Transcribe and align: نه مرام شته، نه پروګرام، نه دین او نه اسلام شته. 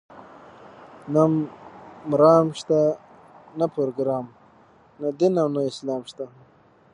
نه 1.13 1.23
مرام 2.11 2.47
شته، 2.59 2.79
نه 3.59 3.65
پروګرام، 3.75 4.25
نه 5.01 5.07
دین 5.19 5.33
او 5.41 5.47
نه 5.55 5.61
اسلام 5.71 6.01
شته. 6.09 6.25